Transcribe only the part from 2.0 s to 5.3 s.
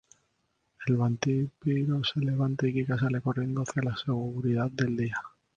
se levanta y Kika sale corriendo hacia la seguridad del día.